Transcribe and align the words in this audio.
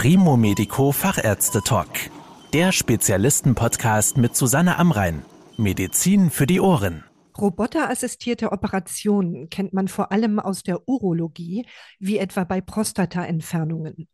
Primo 0.00 0.36
Medico 0.36 0.92
Fachärzte 0.92 1.60
Talk. 1.60 1.88
Der 2.52 2.70
Spezialisten-Podcast 2.70 4.16
mit 4.16 4.36
Susanne 4.36 4.78
Amrein. 4.78 5.24
Medizin 5.56 6.30
für 6.30 6.46
die 6.46 6.60
Ohren. 6.60 7.02
Roboterassistierte 7.36 8.52
Operationen 8.52 9.50
kennt 9.50 9.72
man 9.72 9.88
vor 9.88 10.12
allem 10.12 10.38
aus 10.38 10.62
der 10.62 10.88
Urologie, 10.88 11.66
wie 11.98 12.18
etwa 12.18 12.44
bei 12.44 12.60
Prostataentfernungen. 12.60 14.06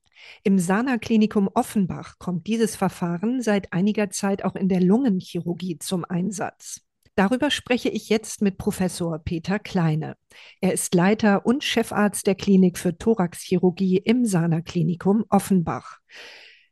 Im 0.42 0.58
Sana 0.58 0.96
Klinikum 0.96 1.50
Offenbach 1.52 2.14
kommt 2.18 2.46
dieses 2.46 2.76
Verfahren 2.76 3.42
seit 3.42 3.74
einiger 3.74 4.08
Zeit 4.08 4.42
auch 4.42 4.54
in 4.54 4.70
der 4.70 4.80
Lungenchirurgie 4.80 5.76
zum 5.80 6.06
Einsatz. 6.06 6.80
Darüber 7.16 7.50
spreche 7.52 7.88
ich 7.88 8.08
jetzt 8.08 8.42
mit 8.42 8.58
Professor 8.58 9.20
Peter 9.20 9.60
Kleine. 9.60 10.16
Er 10.60 10.72
ist 10.72 10.94
Leiter 10.94 11.46
und 11.46 11.62
Chefarzt 11.62 12.26
der 12.26 12.34
Klinik 12.34 12.76
für 12.76 12.98
Thoraxchirurgie 12.98 13.98
im 13.98 14.24
Sana 14.26 14.62
Klinikum 14.62 15.24
Offenbach. 15.28 15.98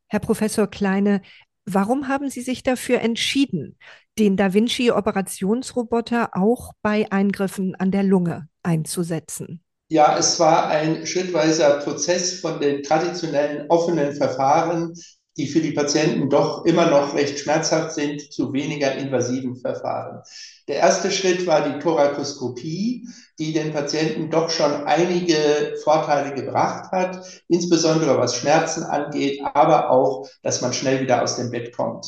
Herr 0.09 0.19
Professor 0.19 0.67
Kleine, 0.67 1.23
warum 1.65 2.09
haben 2.09 2.29
Sie 2.29 2.41
sich 2.41 2.65
dafür 2.65 3.01
entschieden, 3.01 3.79
den 4.19 4.37
Da 4.37 4.53
Vinci 4.53 4.91
Operationsroboter 4.91 6.31
auch 6.37 6.73
bei 6.83 7.11
Eingriffen 7.13 7.77
an 7.77 7.93
der 7.93 8.03
Lunge 8.03 8.49
einzusetzen? 8.65 9.63
Ja, 9.89 10.19
es 10.19 10.41
war 10.41 10.69
ein 10.69 11.07
schrittweiser 11.07 11.79
Prozess 11.81 12.41
von 12.41 12.61
den 12.61 12.83
traditionellen 12.83 13.67
offenen 13.69 14.13
Verfahren 14.15 14.95
die 15.37 15.47
für 15.47 15.61
die 15.61 15.73
Patienten 15.73 16.29
doch 16.29 16.65
immer 16.67 16.87
noch 16.91 17.15
recht 17.15 17.39
schmerzhaft 17.39 17.93
sind, 17.93 18.33
zu 18.33 18.53
weniger 18.53 18.95
invasiven 18.95 19.57
Verfahren. 19.57 20.23
Der 20.69 20.77
erste 20.77 21.11
Schritt 21.11 21.47
war 21.47 21.69
die 21.69 21.79
Thorakoskopie, 21.79 23.09
die 23.39 23.53
den 23.53 23.73
Patienten 23.73 24.31
doch 24.31 24.51
schon 24.51 24.85
einige 24.85 25.75
Vorteile 25.83 26.35
gebracht 26.35 26.93
hat, 26.93 27.43
insbesondere 27.49 28.19
was 28.19 28.37
Schmerzen 28.37 28.85
angeht, 28.85 29.41
aber 29.55 29.91
auch, 29.91 30.29
dass 30.43 30.61
man 30.61 30.73
schnell 30.73 31.01
wieder 31.01 31.23
aus 31.23 31.37
dem 31.37 31.51
Bett 31.51 31.75
kommt. 31.75 32.07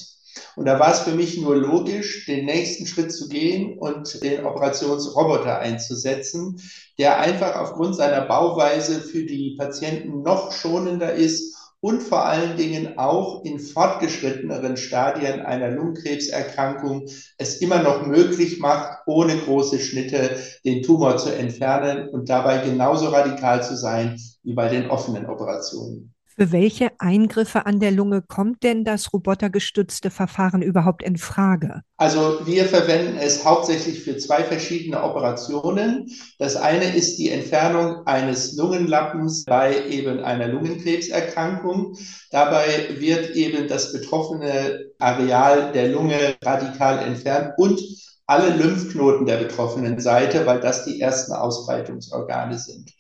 Und 0.56 0.66
da 0.66 0.78
war 0.78 0.92
es 0.92 1.00
für 1.00 1.14
mich 1.14 1.38
nur 1.38 1.56
logisch, 1.56 2.27
den 2.27 2.44
nächsten 2.44 2.86
Schritt 2.86 3.12
zu 3.12 3.28
gehen 3.28 3.78
und 3.78 4.22
den 4.22 4.44
Operationsroboter 4.44 5.59
einzusetzen, 5.59 6.61
der 6.98 7.19
einfach 7.19 7.56
aufgrund 7.56 7.97
seiner 7.97 8.22
Bauweise 8.22 9.00
für 9.00 9.25
die 9.25 9.56
Patienten 9.56 10.22
noch 10.22 10.53
schonender 10.53 11.12
ist 11.12 11.53
und 11.85 12.03
vor 12.03 12.25
allen 12.25 12.57
Dingen 12.57 12.97
auch 12.97 13.45
in 13.45 13.59
fortgeschritteneren 13.59 14.79
Stadien 14.79 15.43
einer 15.43 15.69
Lungenkrebserkrankung 15.69 17.11
es 17.37 17.61
immer 17.61 17.83
noch 17.83 18.07
möglich 18.07 18.59
macht, 18.59 19.01
ohne 19.05 19.37
große 19.37 19.79
Schnitte 19.79 20.39
den 20.65 20.83
Tumor 20.83 21.19
zu 21.19 21.29
entfernen 21.37 22.09
und 22.09 22.31
dabei 22.31 22.65
genauso 22.65 23.09
radikal 23.09 23.62
zu 23.62 23.77
sein 23.77 24.19
wie 24.45 24.55
bei 24.55 24.71
den 24.71 24.89
offenen 24.89 25.27
Operationen. 25.27 26.14
Für 26.37 26.51
welche 26.51 26.91
Eingriffe 26.99 27.65
an 27.65 27.79
der 27.79 27.93
Lunge 27.93 28.21
kommt 28.21 28.65
denn 28.65 28.83
das 28.83 29.13
robotergestützte 29.13 30.11
Verfahren 30.11 30.63
überhaupt 30.63 31.05
in 31.05 31.17
Frage? 31.17 31.83
Also 31.97 32.45
wir 32.45 32.65
verwenden 32.65 33.17
es 33.19 33.45
hauptsächlich 33.45 34.03
für 34.03 34.17
zwei 34.17 34.43
verschiedene 34.43 35.05
Operationen. 35.05 36.11
Das 36.41 36.57
eine 36.57 36.97
ist 36.97 37.19
die 37.19 37.31
Entfernung 37.31 38.05
eines 38.07 38.57
Lungenlappens 38.57 39.45
bei 39.45 39.87
eben 39.87 40.25
einer 40.25 40.49
Lungenkrebserkrankung. 40.49 41.97
Dabei 42.33 42.97
wird 42.99 43.37
eben 43.37 43.69
das 43.69 43.93
betroffene 43.93 44.87
Areal 44.99 45.71
der 45.71 45.91
Lunge 45.91 46.35
radikal 46.43 46.99
entfernt 46.99 47.53
und 47.59 47.81
alle 48.27 48.57
Lymphknoten 48.57 49.27
der 49.27 49.37
betroffenen 49.37 50.01
Seite, 50.01 50.47
weil 50.47 50.59
das 50.59 50.85
die 50.85 51.01
ersten 51.01 51.33
Ausbreitungsorgane 51.33 52.59
sind. 52.59 52.94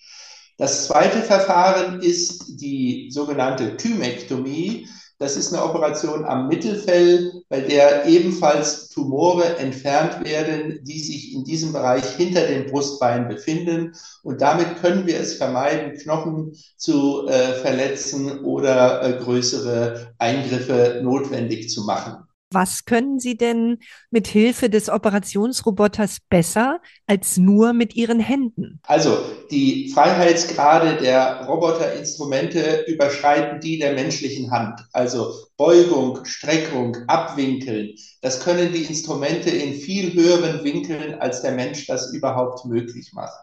Das 0.56 0.86
zweite 0.86 1.22
Verfahren 1.22 2.00
ist 2.00 2.60
die 2.60 3.08
sogenannte 3.10 3.76
Thymektomie. 3.76 4.86
Das 5.18 5.36
ist 5.36 5.52
eine 5.52 5.64
Operation 5.64 6.24
am 6.24 6.48
Mittelfell, 6.48 7.42
bei 7.48 7.60
der 7.60 8.06
ebenfalls 8.06 8.88
Tumore 8.88 9.56
entfernt 9.58 10.24
werden, 10.24 10.80
die 10.82 10.98
sich 10.98 11.32
in 11.34 11.44
diesem 11.44 11.72
Bereich 11.72 12.04
hinter 12.16 12.46
dem 12.46 12.66
Brustbein 12.66 13.28
befinden. 13.28 13.94
Und 14.22 14.40
damit 14.42 14.80
können 14.80 15.06
wir 15.06 15.18
es 15.18 15.34
vermeiden, 15.34 15.98
Knochen 15.98 16.52
zu 16.76 17.26
äh, 17.26 17.54
verletzen 17.54 18.44
oder 18.44 19.02
äh, 19.02 19.22
größere 19.22 20.14
Eingriffe 20.18 21.00
notwendig 21.02 21.70
zu 21.70 21.84
machen. 21.84 22.24
Was 22.54 22.84
können 22.84 23.18
Sie 23.18 23.36
denn 23.36 23.78
mit 24.10 24.28
Hilfe 24.28 24.70
des 24.70 24.88
Operationsroboters 24.88 26.18
besser 26.30 26.80
als 27.06 27.36
nur 27.36 27.72
mit 27.72 27.96
Ihren 27.96 28.20
Händen? 28.20 28.80
Also 28.84 29.18
die 29.50 29.90
Freiheitsgrade 29.92 31.02
der 31.02 31.46
Roboterinstrumente 31.46 32.84
überschreiten 32.86 33.60
die 33.60 33.78
der 33.78 33.94
menschlichen 33.94 34.52
Hand. 34.52 34.80
Also 34.92 35.34
Beugung, 35.56 36.24
Streckung, 36.24 36.96
Abwinkeln, 37.08 37.94
das 38.22 38.40
können 38.40 38.72
die 38.72 38.84
Instrumente 38.84 39.50
in 39.50 39.74
viel 39.74 40.12
höheren 40.14 40.64
Winkeln, 40.64 41.14
als 41.16 41.42
der 41.42 41.52
Mensch 41.52 41.86
das 41.86 42.12
überhaupt 42.12 42.64
möglich 42.64 43.12
macht. 43.12 43.34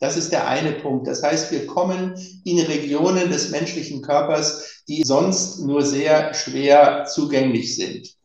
Das 0.00 0.16
ist 0.16 0.30
der 0.30 0.46
eine 0.46 0.72
Punkt. 0.72 1.08
Das 1.08 1.22
heißt, 1.22 1.50
wir 1.50 1.66
kommen 1.66 2.14
in 2.44 2.60
Regionen 2.60 3.30
des 3.30 3.50
menschlichen 3.50 4.00
Körpers, 4.02 4.84
die 4.86 5.02
sonst 5.02 5.60
nur 5.60 5.82
sehr 5.82 6.34
schwer 6.34 7.04
zugänglich 7.04 7.74
sind. 7.74 8.17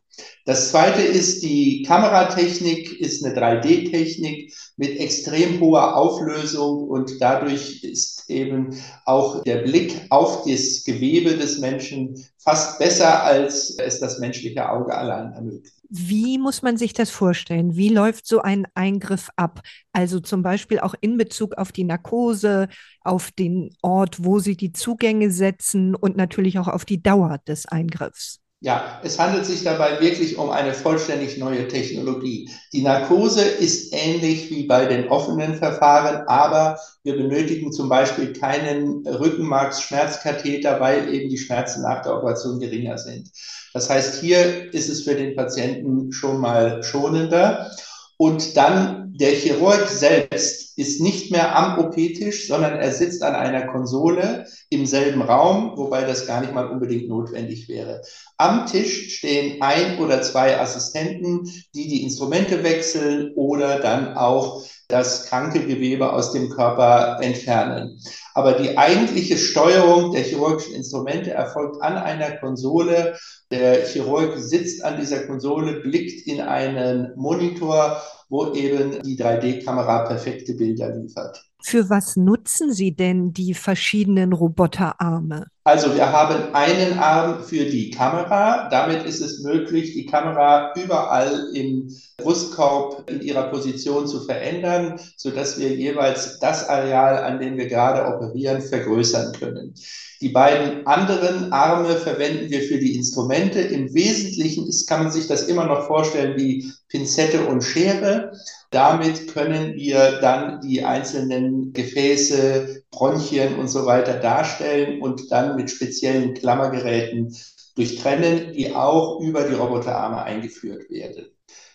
Das 0.44 0.70
zweite 0.70 1.02
ist, 1.02 1.42
die 1.42 1.82
Kameratechnik 1.82 3.00
ist 3.00 3.24
eine 3.24 3.34
3D-Technik 3.34 4.52
mit 4.76 4.98
extrem 4.98 5.60
hoher 5.60 5.96
Auflösung 5.96 6.88
und 6.88 7.20
dadurch 7.20 7.82
ist 7.82 8.28
eben 8.28 8.76
auch 9.06 9.42
der 9.44 9.62
Blick 9.62 10.06
auf 10.10 10.44
das 10.44 10.84
Gewebe 10.84 11.36
des 11.36 11.58
Menschen 11.58 12.22
fast 12.38 12.78
besser, 12.78 13.22
als 13.22 13.78
es 13.78 14.00
das 14.00 14.18
menschliche 14.18 14.68
Auge 14.68 14.94
allein 14.94 15.32
ermöglicht. 15.32 15.74
Wie 15.88 16.38
muss 16.38 16.62
man 16.62 16.76
sich 16.76 16.92
das 16.92 17.10
vorstellen? 17.10 17.76
Wie 17.76 17.88
läuft 17.88 18.26
so 18.26 18.40
ein 18.40 18.66
Eingriff 18.74 19.30
ab? 19.36 19.60
Also 19.92 20.18
zum 20.18 20.42
Beispiel 20.42 20.80
auch 20.80 20.94
in 21.00 21.16
Bezug 21.16 21.54
auf 21.54 21.72
die 21.72 21.84
Narkose, 21.84 22.68
auf 23.00 23.30
den 23.30 23.70
Ort, 23.80 24.24
wo 24.24 24.40
Sie 24.40 24.56
die 24.56 24.72
Zugänge 24.72 25.30
setzen 25.30 25.94
und 25.94 26.16
natürlich 26.16 26.58
auch 26.58 26.68
auf 26.68 26.84
die 26.84 27.02
Dauer 27.02 27.38
des 27.46 27.66
Eingriffs. 27.66 28.40
Ja, 28.64 28.98
es 29.04 29.18
handelt 29.18 29.44
sich 29.44 29.62
dabei 29.62 30.00
wirklich 30.00 30.38
um 30.38 30.48
eine 30.48 30.72
vollständig 30.72 31.36
neue 31.36 31.68
Technologie. 31.68 32.48
Die 32.72 32.80
Narkose 32.80 33.42
ist 33.42 33.92
ähnlich 33.92 34.48
wie 34.48 34.62
bei 34.62 34.86
den 34.86 35.08
offenen 35.08 35.56
Verfahren, 35.56 36.26
aber 36.28 36.78
wir 37.02 37.14
benötigen 37.14 37.72
zum 37.72 37.90
Beispiel 37.90 38.32
keinen 38.32 39.06
Rückenmarksschmerzkatheter, 39.06 40.80
weil 40.80 41.12
eben 41.12 41.28
die 41.28 41.36
Schmerzen 41.36 41.82
nach 41.82 42.00
der 42.00 42.16
Operation 42.16 42.58
geringer 42.58 42.96
sind. 42.96 43.28
Das 43.74 43.90
heißt, 43.90 44.22
hier 44.22 44.72
ist 44.72 44.88
es 44.88 45.02
für 45.02 45.14
den 45.14 45.36
Patienten 45.36 46.10
schon 46.10 46.40
mal 46.40 46.82
schonender. 46.82 47.70
Und 48.16 48.56
dann 48.56 49.13
der 49.16 49.30
Chirurg 49.30 49.86
selbst 49.86 50.76
ist 50.76 51.00
nicht 51.00 51.30
mehr 51.30 51.54
am 51.54 51.78
OP-Tisch, 51.78 52.48
sondern 52.48 52.74
er 52.80 52.90
sitzt 52.90 53.22
an 53.22 53.36
einer 53.36 53.68
Konsole 53.68 54.44
im 54.70 54.86
selben 54.86 55.22
Raum, 55.22 55.74
wobei 55.76 56.02
das 56.02 56.26
gar 56.26 56.40
nicht 56.40 56.52
mal 56.52 56.66
unbedingt 56.66 57.08
notwendig 57.08 57.68
wäre. 57.68 58.02
Am 58.38 58.66
Tisch 58.66 59.18
stehen 59.18 59.62
ein 59.62 60.00
oder 60.00 60.20
zwei 60.22 60.58
Assistenten, 60.58 61.44
die 61.76 61.86
die 61.86 62.02
Instrumente 62.02 62.64
wechseln 62.64 63.30
oder 63.36 63.78
dann 63.78 64.16
auch 64.16 64.66
das 64.88 65.26
kranke 65.26 65.64
Gewebe 65.64 66.12
aus 66.12 66.32
dem 66.32 66.50
Körper 66.50 67.18
entfernen. 67.20 68.00
Aber 68.34 68.54
die 68.54 68.76
eigentliche 68.76 69.38
Steuerung 69.38 70.12
der 70.12 70.22
chirurgischen 70.22 70.74
Instrumente 70.74 71.30
erfolgt 71.30 71.80
an 71.82 71.96
einer 71.96 72.32
Konsole. 72.38 73.16
Der 73.52 73.86
Chirurg 73.86 74.36
sitzt 74.38 74.84
an 74.84 74.98
dieser 75.00 75.20
Konsole, 75.26 75.80
blickt 75.82 76.26
in 76.26 76.40
einen 76.40 77.12
Monitor 77.14 78.02
wo 78.28 78.52
eben 78.54 79.02
die 79.02 79.16
3D-Kamera 79.16 80.06
perfekte 80.06 80.54
Bilder 80.54 80.94
liefert. 80.96 81.44
Für 81.66 81.88
was 81.88 82.16
nutzen 82.16 82.74
Sie 82.74 82.94
denn 82.94 83.32
die 83.32 83.54
verschiedenen 83.54 84.34
Roboterarme? 84.34 85.46
Also 85.64 85.94
wir 85.94 86.12
haben 86.12 86.54
einen 86.54 86.98
Arm 86.98 87.42
für 87.42 87.64
die 87.64 87.90
Kamera. 87.90 88.68
Damit 88.68 89.04
ist 89.04 89.22
es 89.22 89.40
möglich, 89.42 89.94
die 89.94 90.04
Kamera 90.04 90.74
überall 90.76 91.48
im 91.54 91.88
Brustkorb 92.18 93.08
in 93.08 93.22
ihrer 93.22 93.44
Position 93.44 94.06
zu 94.06 94.20
verändern, 94.20 95.00
sodass 95.16 95.58
wir 95.58 95.74
jeweils 95.74 96.38
das 96.38 96.68
Areal, 96.68 97.24
an 97.24 97.40
dem 97.40 97.56
wir 97.56 97.66
gerade 97.66 98.14
operieren, 98.14 98.60
vergrößern 98.60 99.32
können. 99.32 99.72
Die 100.20 100.28
beiden 100.28 100.86
anderen 100.86 101.50
Arme 101.50 101.96
verwenden 101.96 102.50
wir 102.50 102.60
für 102.60 102.78
die 102.78 102.94
Instrumente. 102.94 103.60
Im 103.60 103.94
Wesentlichen 103.94 104.68
ist, 104.68 104.86
kann 104.86 105.04
man 105.04 105.12
sich 105.12 105.28
das 105.28 105.44
immer 105.44 105.64
noch 105.64 105.86
vorstellen 105.86 106.36
wie 106.36 106.70
Pinzette 106.88 107.46
und 107.46 107.62
Schere. 107.62 108.32
Damit 108.74 109.32
können 109.32 109.76
wir 109.76 110.18
dann 110.20 110.60
die 110.60 110.84
einzelnen 110.84 111.72
Gefäße, 111.72 112.82
Bronchien 112.90 113.54
und 113.54 113.68
so 113.68 113.86
weiter 113.86 114.14
darstellen 114.14 115.00
und 115.00 115.30
dann 115.30 115.54
mit 115.54 115.70
speziellen 115.70 116.34
Klammergeräten 116.34 117.32
durchtrennen, 117.76 118.52
die 118.52 118.74
auch 118.74 119.20
über 119.20 119.44
die 119.44 119.54
Roboterarme 119.54 120.20
eingeführt 120.24 120.90
werden. 120.90 121.26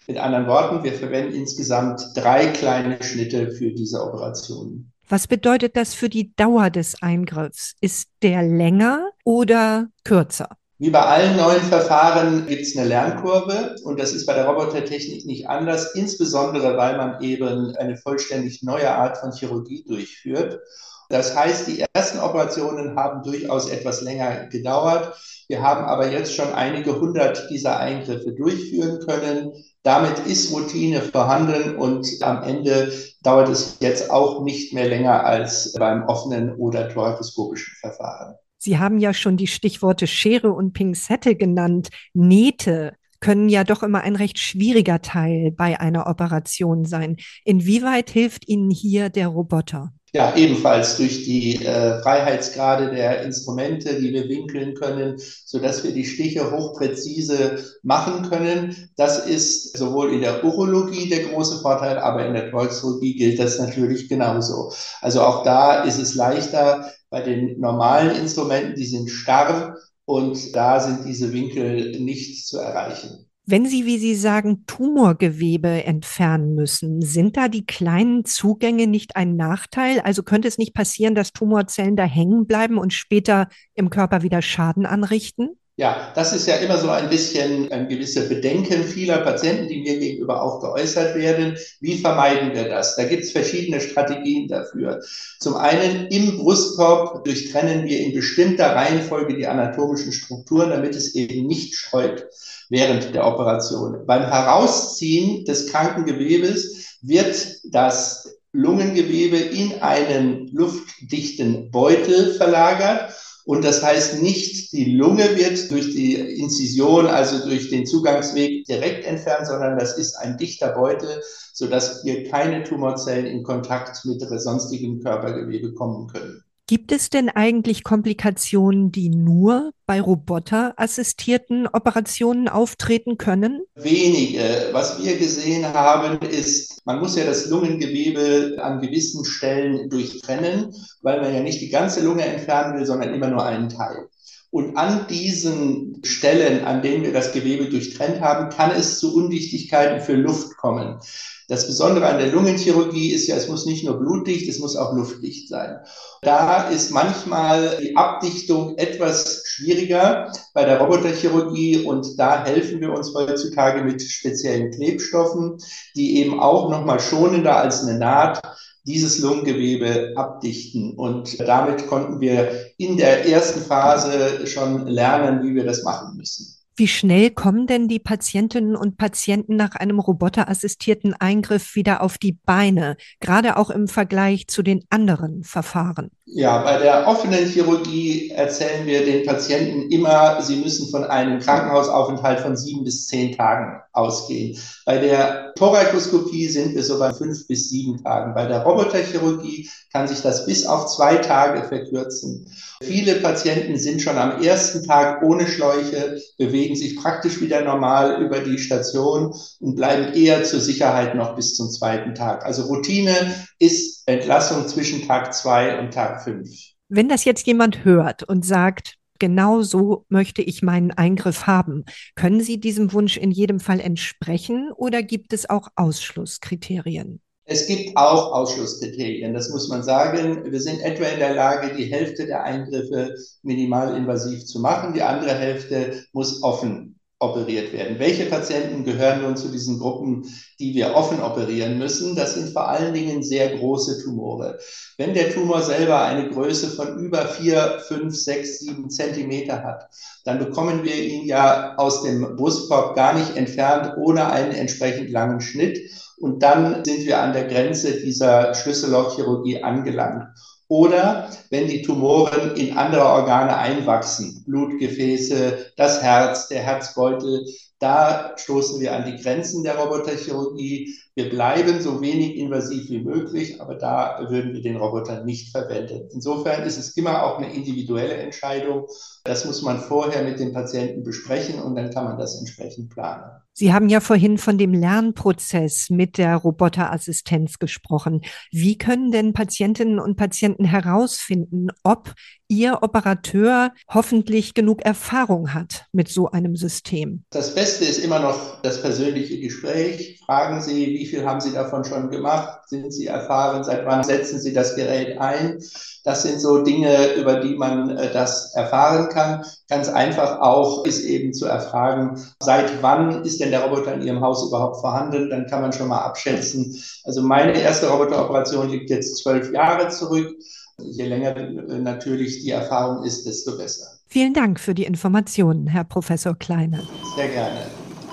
Mit 0.07 0.17
anderen 0.17 0.47
Worten, 0.47 0.83
wir 0.83 0.91
verwenden 0.91 1.35
insgesamt 1.35 2.01
drei 2.15 2.47
kleine 2.47 3.01
Schnitte 3.01 3.51
für 3.51 3.71
diese 3.71 4.03
Operationen. 4.03 4.91
Was 5.07 5.25
bedeutet 5.25 5.77
das 5.77 5.93
für 5.93 6.09
die 6.09 6.35
Dauer 6.35 6.69
des 6.69 7.01
Eingriffs? 7.01 7.75
Ist 7.79 8.09
der 8.21 8.43
länger 8.43 9.09
oder 9.23 9.87
kürzer? 10.03 10.49
Wie 10.81 10.91
bei 10.91 11.01
allen 11.01 11.35
neuen 11.35 11.61
Verfahren 11.61 12.47
gibt 12.47 12.61
es 12.61 12.77
eine 12.77 12.87
Lernkurve 12.87 13.75
und 13.83 13.99
das 13.99 14.13
ist 14.13 14.25
bei 14.25 14.33
der 14.33 14.47
Robotertechnik 14.47 15.25
nicht 15.25 15.49
anders, 15.49 15.93
insbesondere 15.93 16.77
weil 16.77 16.95
man 16.95 17.21
eben 17.21 17.75
eine 17.75 17.97
vollständig 17.97 18.63
neue 18.63 18.89
Art 18.89 19.17
von 19.17 19.33
Chirurgie 19.33 19.83
durchführt. 19.85 20.61
Das 21.09 21.35
heißt, 21.35 21.67
die 21.67 21.83
ersten 21.91 22.19
Operationen 22.19 22.95
haben 22.95 23.23
durchaus 23.23 23.67
etwas 23.67 23.99
länger 23.99 24.47
gedauert. 24.47 25.17
Wir 25.49 25.61
haben 25.61 25.83
aber 25.83 26.11
jetzt 26.11 26.33
schon 26.33 26.53
einige 26.53 26.97
hundert 26.97 27.49
dieser 27.49 27.77
Eingriffe 27.77 28.31
durchführen 28.31 29.05
können. 29.05 29.51
Damit 29.83 30.19
ist 30.27 30.53
Routine 30.53 31.01
vorhanden 31.01 31.75
und 31.75 32.07
am 32.21 32.41
Ende 32.43 32.93
dauert 33.21 33.49
es 33.49 33.75
jetzt 33.81 34.09
auch 34.09 34.43
nicht 34.43 34.73
mehr 34.73 34.87
länger 34.87 35.25
als 35.25 35.73
beim 35.73 36.05
offenen 36.05 36.55
oder 36.55 36.87
thorakoskopischen 36.87 37.75
Verfahren. 37.81 38.35
Sie 38.59 38.77
haben 38.77 38.99
ja 38.99 39.13
schon 39.13 39.37
die 39.37 39.47
Stichworte 39.47 40.05
Schere 40.05 40.51
und 40.51 40.73
Pinzette 40.73 41.35
genannt. 41.35 41.89
Nähte 42.13 42.93
können 43.21 43.49
ja 43.49 43.63
doch 43.63 43.83
immer 43.83 44.01
ein 44.01 44.15
recht 44.15 44.37
schwieriger 44.37 45.01
Teil 45.01 45.51
bei 45.51 45.79
einer 45.79 46.07
Operation 46.07 46.85
sein. 46.85 47.17
Inwieweit 47.45 48.09
hilft 48.09 48.47
Ihnen 48.47 48.69
hier 48.69 49.09
der 49.09 49.29
Roboter? 49.29 49.93
Ja, 50.11 50.35
ebenfalls 50.35 50.97
durch 50.97 51.23
die 51.23 51.63
äh, 51.63 52.01
Freiheitsgrade 52.01 52.89
der 52.89 53.21
Instrumente, 53.21 53.99
die 54.01 54.11
wir 54.11 54.27
winkeln 54.27 54.73
können, 54.73 55.17
so 55.45 55.59
dass 55.59 55.83
wir 55.83 55.91
die 55.91 56.05
Stiche 56.05 56.49
hochpräzise 56.51 57.63
machen 57.83 58.27
können. 58.27 58.89
Das 58.97 59.25
ist 59.27 59.77
sowohl 59.77 60.13
in 60.13 60.21
der 60.21 60.43
Urologie 60.43 61.09
der 61.09 61.25
große 61.25 61.61
Vorteil, 61.61 61.99
aber 61.99 62.25
in 62.25 62.33
der 62.33 62.49
Volksologie 62.49 63.15
gilt 63.15 63.37
das 63.39 63.59
natürlich 63.59 64.09
genauso. 64.09 64.71
Also 65.01 65.21
auch 65.21 65.43
da 65.43 65.83
ist 65.83 65.99
es 65.99 66.15
leichter 66.15 66.91
bei 67.11 67.21
den 67.21 67.59
normalen 67.59 68.15
Instrumenten, 68.15 68.75
die 68.75 68.85
sind 68.85 69.09
starr 69.09 69.75
und 70.05 70.55
da 70.55 70.79
sind 70.79 71.05
diese 71.05 71.31
Winkel 71.33 71.99
nicht 71.99 72.47
zu 72.47 72.57
erreichen. 72.57 73.28
Wenn 73.51 73.65
Sie, 73.65 73.87
wie 73.87 73.97
Sie 73.97 74.13
sagen, 74.13 74.67
Tumorgewebe 74.67 75.83
entfernen 75.83 76.53
müssen, 76.53 77.01
sind 77.01 77.35
da 77.35 77.47
die 77.47 77.65
kleinen 77.65 78.23
Zugänge 78.23 78.85
nicht 78.85 79.15
ein 79.15 79.37
Nachteil? 79.37 80.01
Also 80.01 80.21
könnte 80.21 80.47
es 80.47 80.59
nicht 80.59 80.75
passieren, 80.75 81.15
dass 81.15 81.33
Tumorzellen 81.33 81.95
da 81.95 82.03
hängen 82.03 82.45
bleiben 82.45 82.77
und 82.77 82.93
später 82.93 83.49
im 83.73 83.89
Körper 83.89 84.21
wieder 84.21 84.43
Schaden 84.43 84.85
anrichten? 84.85 85.57
Ja, 85.79 86.11
das 86.13 86.33
ist 86.33 86.45
ja 86.45 86.55
immer 86.55 86.77
so 86.77 86.89
ein 86.89 87.09
bisschen 87.09 87.71
ein 87.71 87.87
gewisse 87.87 88.27
Bedenken 88.27 88.83
vieler 88.83 89.19
Patienten, 89.19 89.69
die 89.69 89.79
mir 89.79 89.97
gegenüber 89.97 90.43
auch 90.43 90.59
geäußert 90.59 91.15
werden. 91.15 91.55
Wie 91.79 91.97
vermeiden 91.97 92.53
wir 92.53 92.67
das? 92.67 92.97
Da 92.97 93.05
gibt 93.05 93.23
es 93.23 93.31
verschiedene 93.31 93.79
Strategien 93.79 94.49
dafür. 94.49 95.01
Zum 95.39 95.55
einen 95.55 96.07
im 96.07 96.37
Brustkorb 96.37 97.23
durchtrennen 97.23 97.85
wir 97.85 97.97
in 97.97 98.13
bestimmter 98.13 98.75
Reihenfolge 98.75 99.37
die 99.37 99.47
anatomischen 99.47 100.11
Strukturen, 100.11 100.71
damit 100.71 100.97
es 100.97 101.15
eben 101.15 101.47
nicht 101.47 101.73
scheut 101.75 102.27
während 102.69 103.15
der 103.15 103.25
Operation. 103.25 104.05
Beim 104.05 104.23
Herausziehen 104.23 105.45
des 105.45 105.67
kranken 105.67 106.03
Gewebes 106.03 106.97
wird 107.01 107.55
das 107.63 108.35
Lungengewebe 108.51 109.37
in 109.37 109.81
einen 109.81 110.49
luftdichten 110.51 111.71
Beutel 111.71 112.33
verlagert 112.33 113.13
und 113.45 113.63
das 113.63 113.81
heißt 113.83 114.21
nicht, 114.21 114.73
die 114.73 114.95
Lunge 114.95 115.37
wird 115.37 115.71
durch 115.71 115.91
die 115.91 116.15
Inzision, 116.15 117.07
also 117.07 117.47
durch 117.47 117.69
den 117.69 117.85
Zugangsweg 117.85 118.65
direkt 118.65 119.05
entfernt, 119.05 119.47
sondern 119.47 119.77
das 119.77 119.97
ist 119.97 120.15
ein 120.15 120.37
dichter 120.37 120.69
Beutel, 120.69 121.21
sodass 121.53 122.01
hier 122.03 122.29
keine 122.29 122.63
Tumorzellen 122.63 123.25
in 123.25 123.43
Kontakt 123.43 124.05
mit 124.05 124.21
sonstigem 124.39 125.01
Körpergewebe 125.01 125.73
kommen 125.73 126.07
können. 126.07 126.43
Gibt 126.69 126.91
es 126.91 127.09
denn 127.09 127.29
eigentlich 127.29 127.83
Komplikationen, 127.83 128.91
die 128.91 129.09
nur 129.09 129.71
bei 129.87 129.99
roboterassistierten 129.99 131.65
Operationen 131.65 132.47
auftreten 132.47 133.17
können? 133.17 133.63
Wenige. 133.73 134.69
Was 134.71 135.03
wir 135.03 135.17
gesehen 135.17 135.65
haben, 135.65 136.19
ist, 136.27 136.85
man 136.85 136.99
muss 136.99 137.17
ja 137.17 137.25
das 137.25 137.47
Lungengewebe 137.47 138.57
an 138.61 138.81
gewissen 138.81 139.25
Stellen 139.25 139.89
durchtrennen, 139.89 140.71
weil 141.01 141.19
man 141.21 141.33
ja 141.33 141.39
nicht 141.39 141.59
die 141.59 141.69
ganze 141.69 142.05
Lunge 142.05 142.23
entfernen 142.23 142.77
will, 142.77 142.85
sondern 142.85 143.15
immer 143.15 143.29
nur 143.29 143.43
einen 143.43 143.69
Teil. 143.69 144.07
Und 144.51 144.77
an 144.77 145.07
diesen 145.09 146.03
Stellen, 146.03 146.65
an 146.65 146.83
denen 146.83 147.03
wir 147.03 147.13
das 147.13 147.31
Gewebe 147.31 147.65
durchtrennt 147.65 148.21
haben, 148.21 148.49
kann 148.49 148.69
es 148.69 148.99
zu 148.99 149.15
Undichtigkeiten 149.15 150.01
für 150.01 150.13
Luft 150.13 150.55
kommen. 150.57 150.99
Das 151.49 151.65
Besondere 151.65 152.05
an 152.05 152.19
der 152.19 152.31
Lungenchirurgie 152.31 153.11
ist 153.11 153.25
ja, 153.25 153.35
es 153.35 153.47
muss 153.47 153.65
nicht 153.65 153.83
nur 153.83 153.97
blutdicht, 153.97 154.47
es 154.47 154.59
muss 154.59 154.75
auch 154.75 154.93
luftdicht 154.93 155.49
sein. 155.49 155.79
Da 156.21 156.69
ist 156.69 156.91
manchmal 156.91 157.75
die 157.81 157.95
Abdichtung 157.97 158.77
etwas 158.77 159.41
schwieriger 159.47 160.31
bei 160.53 160.65
der 160.65 160.79
Roboterchirurgie 160.79 161.85
und 161.85 162.19
da 162.19 162.45
helfen 162.45 162.81
wir 162.81 162.93
uns 162.93 163.15
heutzutage 163.15 163.83
mit 163.83 163.99
speziellen 164.03 164.69
Klebstoffen, 164.69 165.57
die 165.95 166.17
eben 166.17 166.39
auch 166.39 166.69
nochmal 166.69 166.99
schonender 166.99 167.57
als 167.57 167.83
eine 167.83 167.97
Naht 167.97 168.43
dieses 168.85 169.17
Lungengewebe 169.17 170.13
abdichten. 170.15 170.93
Und 170.93 171.39
damit 171.39 171.87
konnten 171.87 172.21
wir 172.21 172.71
in 172.77 172.95
der 172.97 173.27
ersten 173.27 173.61
Phase 173.61 174.45
schon 174.45 174.85
lernen, 174.85 175.41
wie 175.43 175.55
wir 175.55 175.65
das 175.65 175.81
machen 175.83 176.15
müssen. 176.15 176.58
Wie 176.79 176.87
schnell 176.87 177.29
kommen 177.29 177.67
denn 177.67 177.89
die 177.89 177.99
Patientinnen 177.99 178.77
und 178.77 178.95
Patienten 178.95 179.57
nach 179.57 179.75
einem 179.75 179.99
roboterassistierten 179.99 181.13
Eingriff 181.13 181.75
wieder 181.75 182.01
auf 182.01 182.17
die 182.17 182.31
Beine, 182.45 182.95
gerade 183.19 183.57
auch 183.57 183.69
im 183.69 183.89
Vergleich 183.89 184.47
zu 184.47 184.63
den 184.63 184.85
anderen 184.89 185.43
Verfahren? 185.43 186.09
Ja, 186.31 186.59
bei 186.59 186.77
der 186.77 187.07
offenen 187.07 187.45
Chirurgie 187.45 188.29
erzählen 188.29 188.85
wir 188.85 189.03
den 189.03 189.25
Patienten 189.25 189.89
immer, 189.89 190.39
sie 190.43 190.57
müssen 190.57 190.89
von 190.91 191.03
einem 191.03 191.39
Krankenhausaufenthalt 191.39 192.41
von 192.41 192.55
sieben 192.55 192.83
bis 192.83 193.07
zehn 193.07 193.35
Tagen 193.35 193.81
ausgehen. 193.93 194.55
Bei 194.85 194.99
der 194.99 195.53
Thorakoskopie 195.55 196.47
sind 196.47 196.75
wir 196.75 196.83
so 196.83 196.99
bei 196.99 197.13
fünf 197.13 197.47
bis 197.47 197.69
sieben 197.69 198.03
Tagen. 198.03 198.35
Bei 198.35 198.45
der 198.45 198.61
Roboterchirurgie 198.61 199.69
kann 199.91 200.07
sich 200.07 200.21
das 200.21 200.45
bis 200.45 200.67
auf 200.67 200.85
zwei 200.85 201.15
Tage 201.17 201.67
verkürzen. 201.67 202.45
Viele 202.83 203.15
Patienten 203.15 203.77
sind 203.77 204.01
schon 204.01 204.17
am 204.17 204.41
ersten 204.41 204.85
Tag 204.85 205.23
ohne 205.23 205.47
Schläuche, 205.47 206.21
bewegen 206.37 206.75
sich 206.75 206.95
praktisch 206.95 207.41
wieder 207.41 207.61
normal 207.61 208.21
über 208.21 208.39
die 208.39 208.59
Station 208.59 209.33
und 209.59 209.75
bleiben 209.75 210.13
eher 210.13 210.43
zur 210.43 210.59
Sicherheit 210.59 211.15
noch 211.15 211.35
bis 211.35 211.55
zum 211.55 211.71
zweiten 211.71 212.13
Tag. 212.13 212.45
Also 212.45 212.63
Routine 212.63 213.33
ist 213.59 214.03
Entlassung 214.07 214.67
zwischen 214.67 215.07
Tag 215.07 215.33
zwei 215.33 215.79
und 215.79 215.93
Tag 215.93 216.23
fünf. 216.23 216.49
Wenn 216.87 217.09
das 217.09 217.25
jetzt 217.25 217.45
jemand 217.45 217.85
hört 217.85 218.23
und 218.23 218.43
sagt, 218.45 218.95
genau 219.19 219.61
so 219.61 220.05
möchte 220.09 220.41
ich 220.41 220.63
meinen 220.63 220.91
Eingriff 220.91 221.45
haben. 221.45 221.85
Können 222.15 222.41
Sie 222.41 222.59
diesem 222.59 222.93
Wunsch 222.93 223.17
in 223.17 223.31
jedem 223.31 223.59
Fall 223.59 223.79
entsprechen 223.79 224.71
oder 224.75 225.03
gibt 225.03 225.33
es 225.33 225.49
auch 225.49 225.67
Ausschlusskriterien? 225.75 227.21
Es 227.51 227.65
gibt 227.65 227.97
auch 227.97 228.31
Ausschlusskriterien, 228.31 229.33
das 229.33 229.49
muss 229.49 229.69
man 229.69 229.83
sagen. 229.83 230.51
Wir 230.51 230.61
sind 230.61 230.81
etwa 230.81 231.05
in 231.05 231.19
der 231.19 231.33
Lage, 231.33 231.75
die 231.75 231.85
Hälfte 231.85 232.27
der 232.27 232.43
Eingriffe 232.43 233.15
minimalinvasiv 233.41 234.45
zu 234.45 234.59
machen. 234.59 234.93
Die 234.93 235.01
andere 235.01 235.33
Hälfte 235.33 236.05
muss 236.13 236.43
offen 236.43 236.98
operiert 237.19 237.73
werden. 237.73 237.99
Welche 237.99 238.25
Patienten 238.25 238.85
gehören 238.85 239.21
nun 239.21 239.35
zu 239.35 239.49
diesen 239.49 239.77
Gruppen, 239.77 240.23
die 240.57 240.73
wir 240.73 240.95
offen 240.95 241.21
operieren 241.21 241.77
müssen? 241.77 242.15
Das 242.15 242.35
sind 242.35 242.51
vor 242.51 242.69
allen 242.69 242.93
Dingen 242.93 243.23
sehr 243.23 243.57
große 243.57 244.01
Tumore. 244.01 244.57
Wenn 244.97 245.13
der 245.13 245.33
Tumor 245.33 245.61
selber 245.61 246.01
eine 246.01 246.29
Größe 246.29 246.69
von 246.69 246.97
über 246.97 247.25
vier, 247.27 247.81
fünf, 247.87 248.15
sechs, 248.15 248.59
sieben 248.59 248.89
Zentimeter 248.89 249.63
hat, 249.63 249.89
dann 250.23 250.39
bekommen 250.39 250.85
wir 250.85 250.95
ihn 250.95 251.25
ja 251.25 251.75
aus 251.75 252.03
dem 252.03 252.37
Brustkorb 252.37 252.95
gar 252.95 253.13
nicht 253.13 253.35
entfernt 253.35 253.97
ohne 253.97 254.31
einen 254.31 254.53
entsprechend 254.53 255.09
langen 255.09 255.41
Schnitt. 255.41 255.77
Und 256.19 256.41
dann 256.41 256.83
sind 256.85 257.05
wir 257.05 257.19
an 257.19 257.33
der 257.33 257.47
Grenze 257.47 257.99
dieser 257.99 258.53
Schlüssellochchirurgie 258.53 259.63
angelangt. 259.63 260.27
Oder 260.69 261.31
wenn 261.49 261.67
die 261.67 261.81
Tumoren 261.81 262.55
in 262.55 262.77
andere 262.77 263.03
Organe 263.03 263.57
einwachsen, 263.57 264.43
Blutgefäße, 264.45 265.73
das 265.75 266.03
Herz, 266.03 266.47
der 266.47 266.61
Herzbeutel, 266.61 267.43
da 267.79 268.37
stoßen 268.37 268.79
wir 268.79 268.93
an 268.93 269.05
die 269.05 269.21
Grenzen 269.21 269.63
der 269.63 269.77
Roboterchirurgie. 269.77 270.93
Wir 271.15 271.29
bleiben 271.29 271.81
so 271.81 272.01
wenig 272.01 272.35
invasiv 272.35 272.89
wie 272.89 272.99
möglich, 272.99 273.59
aber 273.59 273.75
da 273.75 274.27
würden 274.29 274.53
wir 274.53 274.61
den 274.61 274.75
Roboter 274.75 275.23
nicht 275.23 275.51
verwenden. 275.51 276.07
Insofern 276.11 276.63
ist 276.63 276.77
es 276.77 276.95
immer 276.97 277.23
auch 277.23 277.39
eine 277.39 277.51
individuelle 277.51 278.15
Entscheidung. 278.15 278.85
Das 279.23 279.45
muss 279.45 279.63
man 279.63 279.79
vorher 279.79 280.23
mit 280.23 280.39
dem 280.39 280.53
Patienten 280.53 281.03
besprechen 281.03 281.61
und 281.61 281.75
dann 281.75 281.91
kann 281.91 282.03
man 282.03 282.19
das 282.19 282.37
entsprechend 282.37 282.89
planen. 282.89 283.41
Sie 283.59 283.73
haben 283.73 283.89
ja 283.89 283.99
vorhin 283.99 284.37
von 284.37 284.57
dem 284.57 284.73
Lernprozess 284.73 285.89
mit 285.89 286.17
der 286.17 286.37
Roboterassistenz 286.37 287.59
gesprochen. 287.59 288.21
Wie 288.53 288.77
können 288.77 289.11
denn 289.11 289.33
Patientinnen 289.33 289.99
und 289.99 290.15
Patienten 290.15 290.63
herausfinden, 290.63 291.67
ob 291.83 292.13
ihr 292.47 292.79
Operateur 292.83 293.73
hoffentlich 293.89 294.53
genug 294.53 294.83
Erfahrung 294.83 295.53
hat 295.53 295.87
mit 295.91 296.07
so 296.07 296.31
einem 296.31 296.55
System? 296.55 297.25
Das 297.31 297.53
Beste 297.53 297.83
ist 297.83 297.97
immer 297.97 298.19
noch 298.19 298.61
das 298.61 298.81
persönliche 298.81 299.41
Gespräch. 299.41 300.21
Fragen 300.25 300.61
Sie, 300.61 300.87
wie 300.97 301.05
viel 301.05 301.25
haben 301.25 301.41
Sie 301.41 301.51
davon 301.51 301.83
schon 301.83 302.09
gemacht? 302.09 302.61
Sind 302.67 302.93
Sie 302.93 303.07
erfahren? 303.07 303.65
Seit 303.65 303.85
wann 303.85 304.05
setzen 304.05 304.39
Sie 304.39 304.53
das 304.53 304.77
Gerät 304.77 305.17
ein? 305.19 305.61
Das 306.05 306.23
sind 306.23 306.39
so 306.39 306.63
Dinge, 306.63 307.13
über 307.15 307.41
die 307.41 307.55
man 307.55 307.89
äh, 307.97 308.09
das 308.13 308.53
erfahren 308.55 309.09
kann. 309.09 309.43
Ganz 309.69 309.87
einfach 309.87 310.39
auch 310.39 310.83
ist 310.85 311.03
eben 311.03 311.31
zu 311.31 311.45
erfragen, 311.45 312.19
seit 312.41 312.81
wann 312.81 313.23
ist 313.23 313.39
denn 313.39 313.51
der 313.51 313.63
Roboter 313.63 313.93
in 313.93 314.01
Ihrem 314.01 314.21
Haus 314.21 314.47
überhaupt 314.47 314.81
vorhanden? 314.81 315.29
Dann 315.29 315.45
kann 315.45 315.61
man 315.61 315.71
schon 315.71 315.89
mal 315.89 315.99
abschätzen. 315.99 316.75
Also 317.03 317.21
meine 317.21 317.53
erste 317.53 317.87
Roboteroperation 317.87 318.69
liegt 318.69 318.89
jetzt 318.89 319.17
zwölf 319.21 319.53
Jahre 319.53 319.89
zurück. 319.89 320.35
Je 320.79 321.05
länger 321.05 321.37
äh, 321.37 321.79
natürlich 321.79 322.41
die 322.41 322.49
Erfahrung 322.49 323.03
ist, 323.03 323.27
desto 323.27 323.57
besser. 323.57 323.85
Vielen 324.07 324.33
Dank 324.33 324.59
für 324.59 324.73
die 324.73 324.85
Informationen, 324.85 325.67
Herr 325.67 325.83
Professor 325.83 326.33
Kleine. 326.33 326.81
Sehr 327.15 327.27
gerne. 327.27 327.61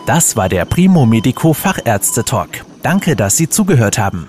Das 0.07 0.37
war 0.37 0.51
der 0.51 0.67
Primo 0.67 1.07
Medico 1.07 1.55
Fachärzte 1.55 2.23
Talk. 2.23 2.51
Danke, 2.83 3.17
dass 3.17 3.39
Sie 3.39 3.49
zugehört 3.49 3.99
haben. 3.99 4.29